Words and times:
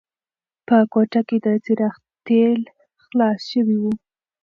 په 0.67 0.77
کوټه 0.93 1.21
کې 1.27 1.37
د 1.45 1.47
څراغ 1.63 1.95
تېل 2.25 2.59
خلاص 3.05 3.39
شوي 3.51 3.77
وو. 3.81 3.93